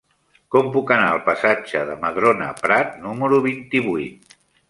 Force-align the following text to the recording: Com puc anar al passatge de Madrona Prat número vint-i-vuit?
Com 0.53 0.69
puc 0.75 0.93
anar 0.95 1.09
al 1.09 1.19
passatge 1.27 1.83
de 1.91 1.97
Madrona 2.05 2.49
Prat 2.63 2.99
número 3.05 3.43
vint-i-vuit? 3.47 4.37